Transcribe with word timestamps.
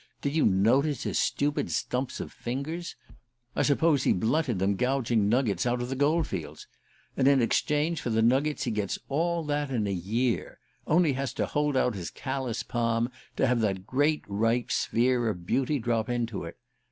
Did 0.23 0.35
you 0.35 0.47
notice 0.47 1.03
his 1.03 1.19
stupid 1.19 1.69
stumps 1.69 2.19
of 2.19 2.31
fingers? 2.33 2.95
I 3.55 3.61
suppose 3.61 4.01
he 4.01 4.13
blunted 4.13 4.57
them 4.57 4.75
gouging 4.75 5.29
nuggets 5.29 5.63
out 5.67 5.79
of 5.79 5.89
the 5.89 5.95
gold 5.95 6.25
fields. 6.25 6.65
And 7.15 7.27
in 7.27 7.39
exchange 7.39 8.01
for 8.01 8.09
the 8.09 8.23
nuggets 8.23 8.63
he 8.63 8.71
gets 8.71 8.97
all 9.09 9.43
that 9.43 9.69
in 9.69 9.85
a 9.85 9.91
year 9.93 10.57
only 10.87 11.13
has 11.13 11.33
to 11.33 11.45
hold 11.45 11.77
out 11.77 11.93
his 11.93 12.09
callous 12.09 12.63
palm 12.63 13.11
to 13.35 13.45
have 13.45 13.59
that 13.61 13.85
great 13.85 14.23
ripe 14.27 14.71
sphere 14.71 15.29
of 15.29 15.45
beauty 15.45 15.77
drop 15.77 16.09
into 16.09 16.45
it! 16.45 16.57